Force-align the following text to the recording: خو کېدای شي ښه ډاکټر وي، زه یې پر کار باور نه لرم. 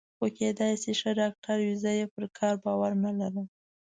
خو 0.17 0.25
کېدای 0.37 0.73
شي 0.83 0.91
ښه 0.99 1.09
ډاکټر 1.19 1.57
وي، 1.65 1.75
زه 1.83 1.91
یې 1.99 2.05
پر 2.13 2.23
کار 2.37 2.55
باور 2.63 2.91
نه 3.03 3.11
لرم. 3.19 3.47